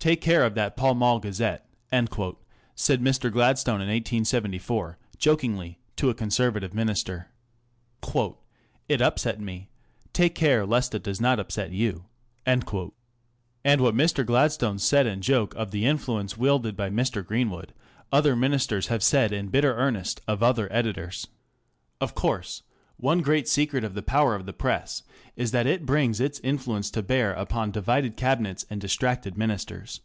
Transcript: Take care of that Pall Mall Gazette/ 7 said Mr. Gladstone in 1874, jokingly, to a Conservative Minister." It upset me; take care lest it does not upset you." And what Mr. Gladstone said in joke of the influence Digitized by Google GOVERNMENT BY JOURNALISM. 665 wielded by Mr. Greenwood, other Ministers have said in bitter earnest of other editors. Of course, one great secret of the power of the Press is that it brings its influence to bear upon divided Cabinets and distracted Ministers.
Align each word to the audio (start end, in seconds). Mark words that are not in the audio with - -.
Take 0.00 0.22
care 0.22 0.46
of 0.46 0.54
that 0.54 0.78
Pall 0.78 0.94
Mall 0.94 1.18
Gazette/ 1.20 1.62
7 1.92 2.08
said 2.74 3.02
Mr. 3.02 3.30
Gladstone 3.30 3.82
in 3.82 3.88
1874, 3.88 4.96
jokingly, 5.18 5.78
to 5.96 6.08
a 6.08 6.14
Conservative 6.14 6.72
Minister." 6.72 7.28
It 8.88 9.02
upset 9.02 9.40
me; 9.42 9.68
take 10.14 10.34
care 10.34 10.64
lest 10.64 10.94
it 10.94 11.02
does 11.02 11.20
not 11.20 11.38
upset 11.38 11.72
you." 11.72 12.06
And 12.46 12.64
what 12.64 12.94
Mr. 13.94 14.24
Gladstone 14.24 14.78
said 14.78 15.06
in 15.06 15.20
joke 15.20 15.54
of 15.54 15.70
the 15.70 15.84
influence 15.84 16.32
Digitized 16.32 16.34
by 16.34 16.38
Google 16.38 16.38
GOVERNMENT 16.38 16.40
BY 16.40 16.40
JOURNALISM. 16.40 16.40
665 16.40 16.40
wielded 16.40 16.76
by 16.78 16.90
Mr. 17.02 17.26
Greenwood, 17.26 17.72
other 18.10 18.34
Ministers 18.34 18.86
have 18.86 19.02
said 19.02 19.32
in 19.34 19.48
bitter 19.48 19.74
earnest 19.74 20.22
of 20.26 20.42
other 20.42 20.72
editors. 20.72 21.26
Of 22.00 22.14
course, 22.14 22.62
one 22.96 23.22
great 23.22 23.48
secret 23.48 23.82
of 23.82 23.94
the 23.94 24.02
power 24.02 24.34
of 24.34 24.44
the 24.44 24.52
Press 24.52 25.02
is 25.34 25.52
that 25.52 25.66
it 25.66 25.86
brings 25.86 26.20
its 26.20 26.38
influence 26.40 26.90
to 26.90 27.02
bear 27.02 27.32
upon 27.32 27.70
divided 27.70 28.14
Cabinets 28.14 28.66
and 28.68 28.78
distracted 28.78 29.38
Ministers. 29.38 30.02